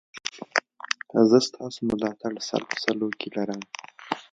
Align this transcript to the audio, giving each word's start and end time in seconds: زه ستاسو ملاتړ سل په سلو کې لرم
زه 1.29 1.37
ستاسو 1.47 1.79
ملاتړ 1.89 2.33
سل 2.47 2.61
په 2.69 2.75
سلو 2.83 3.07
کې 3.19 3.27
لرم 3.35 3.61